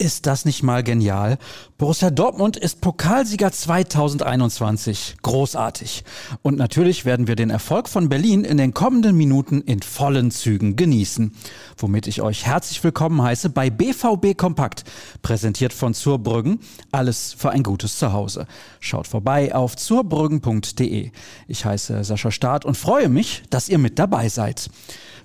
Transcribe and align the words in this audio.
Ist 0.00 0.26
das 0.26 0.44
nicht 0.44 0.62
mal 0.62 0.84
genial? 0.84 1.38
Borussia 1.76 2.10
Dortmund 2.10 2.56
ist 2.56 2.80
Pokalsieger 2.80 3.50
2021. 3.50 5.16
Großartig. 5.22 6.04
Und 6.42 6.56
natürlich 6.56 7.04
werden 7.04 7.26
wir 7.26 7.34
den 7.34 7.50
Erfolg 7.50 7.88
von 7.88 8.08
Berlin 8.08 8.44
in 8.44 8.58
den 8.58 8.74
kommenden 8.74 9.16
Minuten 9.16 9.60
in 9.60 9.82
vollen 9.82 10.30
Zügen 10.30 10.76
genießen. 10.76 11.34
Womit 11.78 12.06
ich 12.06 12.22
euch 12.22 12.46
herzlich 12.46 12.84
willkommen 12.84 13.20
heiße 13.20 13.50
bei 13.50 13.70
BVB 13.70 14.36
Kompakt, 14.36 14.84
präsentiert 15.22 15.72
von 15.72 15.94
Zurbrüggen. 15.94 16.60
Alles 16.92 17.34
für 17.36 17.50
ein 17.50 17.64
gutes 17.64 17.98
Zuhause. 17.98 18.46
Schaut 18.78 19.08
vorbei 19.08 19.52
auf 19.52 19.74
zurbrüggen.de. 19.74 21.10
Ich 21.48 21.64
heiße 21.64 22.04
Sascha 22.04 22.30
Staat 22.30 22.64
und 22.64 22.76
freue 22.76 23.08
mich, 23.08 23.42
dass 23.50 23.68
ihr 23.68 23.78
mit 23.78 23.98
dabei 23.98 24.28
seid. 24.28 24.70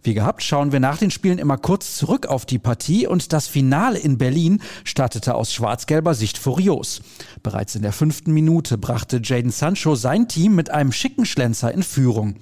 Wie 0.06 0.14
gehabt 0.14 0.44
schauen 0.44 0.74
wir 0.74 0.82
nach 0.82 0.98
den 0.98 1.12
Spielen 1.12 1.38
immer 1.38 1.58
kurz 1.58 1.96
zurück 1.96 2.28
auf 2.28 2.46
die 2.46 2.60
Partie 2.60 3.08
und 3.08 3.32
das 3.32 3.48
Finale 3.48 3.98
in 3.98 4.18
Berlin 4.18 4.62
startete 4.84 5.36
aus 5.36 5.54
schwarz-gelber 5.54 6.14
Sicht 6.14 6.38
furios. 6.38 7.02
Bereits 7.42 7.76
in 7.76 7.82
der 7.82 7.94
fünften 7.94 8.34
Minute 8.34 8.78
brachte 8.78 9.22
Jaden 9.24 9.52
Sancho 9.52 9.96
sein 9.96 10.28
Team 10.28 10.56
mit 10.56 10.70
einem 10.70 10.92
schicken 10.92 11.26
Schlenzer 11.26 11.72
in 11.72 11.84
Führung. 11.84 12.36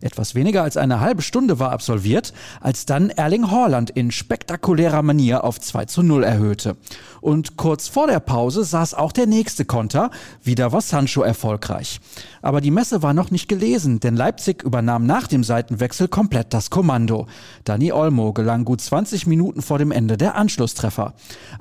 Etwas 0.00 0.34
weniger 0.34 0.62
als 0.62 0.76
eine 0.76 1.00
halbe 1.00 1.22
Stunde 1.22 1.58
war 1.58 1.72
absolviert, 1.72 2.32
als 2.60 2.86
dann 2.86 3.10
Erling 3.10 3.50
Haaland 3.50 3.90
in 3.90 4.10
spektakulärer 4.10 5.02
Manier 5.02 5.44
auf 5.44 5.60
2 5.60 5.86
zu 5.86 6.02
0 6.02 6.24
erhöhte. 6.24 6.76
Und 7.20 7.56
kurz 7.56 7.88
vor 7.88 8.06
der 8.06 8.20
Pause 8.20 8.64
saß 8.64 8.92
auch 8.92 9.12
der 9.12 9.26
nächste 9.26 9.64
Konter. 9.64 10.10
Wieder 10.42 10.72
war 10.72 10.82
Sancho 10.82 11.22
erfolgreich. 11.22 12.00
Aber 12.42 12.60
die 12.60 12.70
Messe 12.70 13.02
war 13.02 13.14
noch 13.14 13.30
nicht 13.30 13.48
gelesen, 13.48 14.00
denn 14.00 14.14
Leipzig 14.14 14.62
übernahm 14.62 15.06
nach 15.06 15.26
dem 15.26 15.42
Seitenwechsel 15.42 16.08
komplett 16.08 16.52
das 16.52 16.68
Kommando. 16.68 17.26
Dani 17.64 17.92
Olmo 17.92 18.34
gelang 18.34 18.66
gut 18.66 18.82
20 18.82 19.26
Minuten 19.26 19.62
vor 19.62 19.78
dem 19.78 19.90
Ende 19.90 20.18
der 20.18 20.34
Anschlusstreffer. 20.34 21.14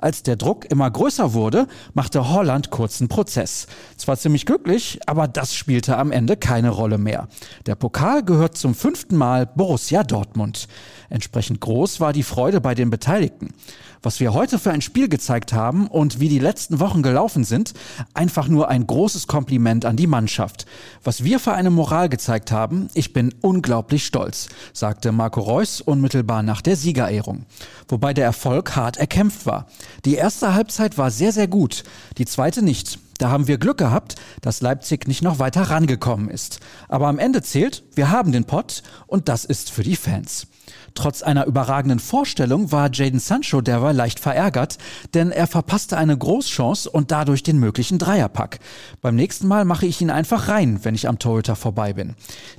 Als 0.04 0.22
der 0.22 0.36
Druck 0.36 0.70
immer 0.70 0.92
größer 0.92 1.32
wurde, 1.32 1.66
machte 1.94 2.30
Holland 2.30 2.72
kurzen 2.72 3.08
Prozess. 3.08 3.68
Zwar 3.96 4.18
ziemlich 4.18 4.46
glücklich, 4.46 5.00
aber 5.06 5.30
das 5.30 5.56
spielte 5.56 5.96
am 5.96 6.12
Ende 6.12 6.36
keine 6.36 6.72
Rolle 6.72 6.98
mehr. 6.98 7.30
Der 7.68 7.76
Pokal 7.76 8.22
gehört 8.22 8.58
zum 8.58 8.76
fünften 8.76 9.16
Mal 9.16 9.46
Borussia 9.46 10.04
Dortmund. 10.04 10.68
Entsprechend 11.10 11.62
groß 11.62 12.02
war 12.02 12.12
die 12.12 12.24
Freude 12.24 12.60
bei 12.60 12.76
den 12.76 12.90
Beteiligten. 12.90 13.54
Was 14.04 14.20
wir 14.20 14.34
heute 14.34 14.60
für 14.60 14.72
ein 14.72 14.82
Spiel 14.82 15.08
gezeigt 15.08 15.54
haben 15.54 15.88
und 15.88 16.20
wie 16.20 16.28
die 16.28 16.40
letzten 16.40 16.82
Wochen 16.82 17.02
gelaufen 17.02 17.46
sind, 17.46 17.74
einfach 18.14 18.50
nur 18.50 18.68
ein 18.68 18.86
großes 18.86 19.28
Kompliment 19.28 19.86
an 19.86 19.96
die 19.96 20.08
Mannschaft. 20.08 20.66
Was 21.06 21.24
wir 21.24 21.40
für 21.40 21.54
eine 21.54 21.70
Moral 21.70 22.10
gezeigt 22.10 22.52
haben, 22.52 22.90
ich 22.94 23.14
bin 23.14 23.34
unglaublich 23.40 24.06
stolz, 24.06 24.50
sagte 24.74 25.14
Marco 25.14 25.40
Reus 25.40 25.80
unmittelbar 25.80 26.44
nach 26.44 26.62
der 26.62 26.76
Siegerehrung. 26.76 27.46
Wobei 27.88 28.14
der 28.14 28.26
Erfolg 28.26 28.76
hart 28.76 28.98
erkämpft 28.98 29.46
war. 29.46 29.68
Die 30.04 30.16
erste 30.16 30.54
Halbzeit 30.54 30.98
war 30.98 31.10
sehr, 31.10 31.32
sehr 31.32 31.48
gut, 31.48 31.86
die 32.18 32.26
zweite 32.26 32.62
nicht. 32.62 33.00
Da 33.24 33.30
haben 33.30 33.48
wir 33.48 33.58
Glück 33.58 33.78
gehabt, 33.78 34.16
dass 34.42 34.60
Leipzig 34.60 35.08
nicht 35.08 35.22
noch 35.22 35.40
weiter 35.40 35.62
rangekommen 35.62 36.30
ist. 36.30 36.60
Aber 36.90 37.08
am 37.08 37.20
Ende 37.20 37.42
zählt, 37.42 37.82
wir 37.96 38.12
haben 38.12 38.34
den 38.34 38.44
Pott 38.44 38.84
und 39.08 39.30
das 39.30 39.46
ist 39.46 39.72
für 39.72 39.82
die 39.82 39.96
Fans. 39.96 40.48
Trotz 40.94 41.24
einer 41.24 41.46
überragenden 41.46 42.00
Vorstellung 42.00 42.74
war 42.74 42.90
Jaden 42.92 43.22
Sancho 43.22 43.62
derweil 43.62 43.96
leicht 43.96 44.20
verärgert, 44.20 44.78
denn 45.14 45.32
er 45.32 45.48
verpasste 45.48 45.96
eine 45.96 46.18
Großchance 46.18 46.90
und 46.90 47.12
dadurch 47.12 47.44
den 47.44 47.60
möglichen 47.60 47.98
Dreierpack. 47.98 48.60
Beim 49.02 49.16
nächsten 49.16 49.48
Mal 49.48 49.64
mache 49.64 49.86
ich 49.86 50.02
ihn 50.02 50.10
einfach 50.10 50.50
rein, 50.50 50.84
wenn 50.84 50.94
ich 50.94 51.08
am 51.08 51.18
Torhüter 51.18 51.56
vorbei 51.56 51.94
bin. 51.94 52.16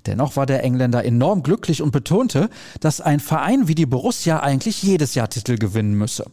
Dennoch 0.06 0.36
war 0.36 0.46
der 0.46 0.64
Engländer 0.64 1.04
enorm 1.04 1.42
glücklich 1.42 1.82
und 1.82 1.90
betonte, 1.90 2.48
dass 2.80 3.02
ein 3.02 3.20
Verein 3.20 3.68
wie 3.68 3.74
die 3.74 3.84
Borussia 3.84 4.40
eigentlich 4.40 4.82
jedes 4.82 5.14
Jahr 5.14 5.28
Titel 5.28 5.58
gewinnen 5.58 5.92
müsse. 5.92 6.24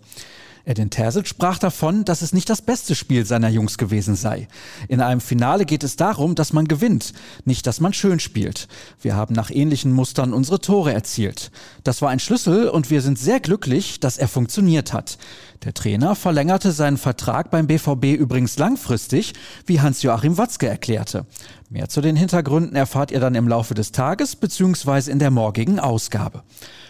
Edin 0.65 0.89
Terzic 0.89 1.27
sprach 1.27 1.57
davon, 1.57 2.05
dass 2.05 2.21
es 2.21 2.33
nicht 2.33 2.49
das 2.49 2.61
beste 2.61 2.95
Spiel 2.95 3.25
seiner 3.25 3.49
Jungs 3.49 3.77
gewesen 3.77 4.15
sei. 4.15 4.47
In 4.87 5.01
einem 5.01 5.21
Finale 5.21 5.65
geht 5.65 5.83
es 5.83 5.95
darum, 5.95 6.35
dass 6.35 6.53
man 6.53 6.67
gewinnt, 6.67 7.13
nicht 7.45 7.65
dass 7.67 7.79
man 7.79 7.93
schön 7.93 8.19
spielt. 8.19 8.67
Wir 9.01 9.15
haben 9.15 9.33
nach 9.33 9.49
ähnlichen 9.49 9.91
Mustern 9.91 10.33
unsere 10.33 10.59
Tore 10.59 10.93
erzielt. 10.93 11.51
Das 11.83 12.01
war 12.01 12.09
ein 12.09 12.19
Schlüssel 12.19 12.69
und 12.69 12.89
wir 12.89 13.01
sind 13.01 13.17
sehr 13.17 13.39
glücklich, 13.39 13.99
dass 13.99 14.17
er 14.17 14.27
funktioniert 14.27 14.93
hat. 14.93 15.17
Der 15.63 15.73
Trainer 15.73 16.15
verlängerte 16.15 16.71
seinen 16.71 16.97
Vertrag 16.97 17.51
beim 17.51 17.67
BVB 17.67 18.17
übrigens 18.17 18.57
langfristig, 18.57 19.33
wie 19.67 19.79
Hans-Joachim 19.79 20.37
Watzke 20.37 20.67
erklärte. 20.67 21.25
Mehr 21.69 21.87
zu 21.87 22.01
den 22.01 22.15
Hintergründen 22.15 22.75
erfahrt 22.75 23.11
ihr 23.11 23.19
dann 23.19 23.35
im 23.35 23.47
Laufe 23.47 23.73
des 23.73 23.91
Tages 23.91 24.35
bzw. 24.35 25.11
in 25.11 25.19
der 25.19 25.31
morgigen 25.31 25.79
Ausgabe. 25.79 26.43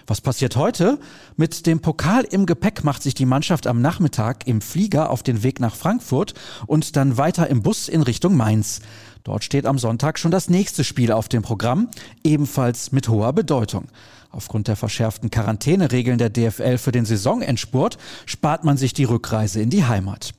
Was 0.08 0.22
passiert 0.22 0.56
heute? 0.56 1.00
Mit 1.38 1.68
dem 1.68 1.82
Pokal 1.82 2.24
im 2.24 2.46
Gepäck 2.46 2.84
macht 2.84 3.04
sich 3.04 3.14
die 3.14 3.26
Mannschaft 3.26 3.61
am 3.68 3.82
Nachmittag 3.82 4.48
im 4.48 4.62
Flieger 4.62 5.10
auf 5.10 5.24
den 5.24 5.44
Weg 5.44 5.60
nach 5.60 5.76
Frankfurt 5.76 6.34
und 6.68 6.96
dann 6.96 7.18
weiter 7.18 7.48
im 7.48 7.62
Bus 7.62 7.88
in 7.88 8.02
Richtung 8.02 8.36
Mainz. 8.36 8.82
Dort 9.24 9.44
steht 9.44 9.66
am 9.66 9.78
Sonntag 9.78 10.18
schon 10.18 10.32
das 10.32 10.50
nächste 10.50 10.84
Spiel 10.84 11.12
auf 11.12 11.30
dem 11.30 11.44
Programm, 11.44 11.90
ebenfalls 12.24 12.92
mit 12.92 13.08
hoher 13.08 13.34
Bedeutung. 13.34 13.86
Aufgrund 14.32 14.68
der 14.68 14.76
verschärften 14.76 15.30
Quarantäneregeln 15.30 16.18
der 16.18 16.30
DFL 16.30 16.78
für 16.78 16.92
den 16.92 17.06
Saisonendspurt 17.06 17.98
spart 18.26 18.64
man 18.64 18.78
sich 18.78 18.94
die 18.94 19.04
Rückreise 19.04 19.62
in 19.62 19.70
die 19.70 19.86
Heimat. 19.86 20.34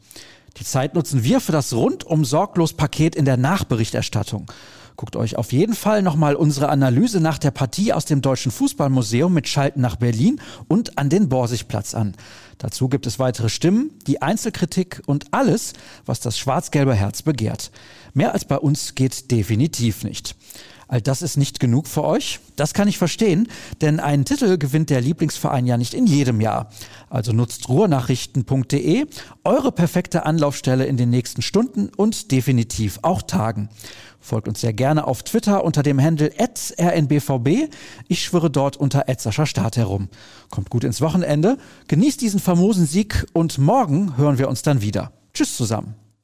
Die 0.59 0.65
Zeit 0.65 0.95
nutzen 0.95 1.25
wir 1.25 1.41
für 1.41 1.53
das 1.53 1.73
rundum 1.73 2.25
sorglos 2.25 2.73
Paket 2.73 3.15
in 3.15 3.25
der 3.25 3.37
Nachberichterstattung. 3.37 4.51
Guckt 4.97 5.17
euch 5.17 5.37
auf 5.37 5.53
jeden 5.53 5.75
Fall 5.75 6.03
nochmal 6.03 6.35
unsere 6.35 6.69
Analyse 6.69 7.21
nach 7.21 7.39
der 7.39 7.51
Partie 7.51 7.93
aus 7.93 8.05
dem 8.05 8.21
Deutschen 8.23 8.53
Fußballmuseum 8.53 9.33
mit 9.33 9.49
Schalten 9.49 9.81
nach 9.81 9.97
Berlin 9.97 10.41
und 10.69 10.99
an 10.99 11.09
den 11.09 11.29
Borsigplatz 11.29 11.95
an. 11.95 12.15
Dazu 12.59 12.89
gibt 12.89 13.07
es 13.07 13.19
weitere 13.19 13.49
Stimmen, 13.49 13.91
die 14.07 14.23
Einzelkritik 14.23 15.03
und 15.07 15.33
alles, 15.33 15.73
was 16.07 16.21
das 16.21 16.39
schwarz-gelbe 16.39 16.95
Herz 16.95 17.23
begehrt. 17.23 17.71
Mehr 18.15 18.33
als 18.33 18.45
bei 18.45 18.59
uns 18.59 18.95
geht 18.95 19.31
definitiv 19.31 20.05
nicht. 20.05 20.37
All 20.93 21.01
das 21.01 21.23
ist 21.23 21.39
nicht 21.39 21.59
genug 21.59 21.87
für 21.87 22.05
euch? 22.05 22.39
Das 22.55 22.75
kann 22.75 22.87
ich 22.87 22.99
verstehen, 22.99 23.49
denn 23.81 23.99
einen 23.99 24.27
Titel 24.27 24.59
gewinnt 24.59 24.91
der 24.91 25.01
Lieblingsverein 25.01 25.67
ja 25.67 25.79
nicht 25.79 25.95
in 25.95 26.07
jedem 26.07 26.43
Jahr. 26.43 26.69
Also 27.09 27.33
nutzt 27.33 27.71
ruhrnachrichten.de, 27.71 29.07
eure 29.43 29.73
perfekte 29.73 30.27
Anlaufstelle 30.27 30.85
in 30.85 30.99
den 30.99 31.09
nächsten 31.09 31.41
Stunden 31.41 31.89
und 31.97 32.31
definitiv 32.31 32.99
auch 33.01 33.23
Tagen. 33.23 33.71
Folgt 34.21 34.49
uns 34.49 34.61
sehr 34.61 34.75
gerne 34.75 35.07
auf 35.07 35.23
Twitter 35.23 35.65
unter 35.65 35.83
dem 35.83 35.99
Handle 35.99 36.31
rnbvb. 36.39 37.71
Ich 38.09 38.23
schwöre 38.23 38.51
dort 38.51 38.77
unter 38.77 39.07
Start 39.47 39.79
herum. 39.79 40.11
Kommt 40.51 40.69
gut 40.69 40.85
ins 40.85 41.01
Wochenende, 41.01 41.57
genießt 41.89 42.21
diesen 42.21 42.39
famosen 42.39 42.85
Sieg 42.85 43.27
und 43.33 43.57
morgen 43.57 44.19
hören 44.19 44.37
wir 44.37 44.51
uns 44.51 44.61
dann 44.61 44.83
wieder. 44.83 45.11
Tschüss 45.33 45.57
zusammen. 45.57 46.02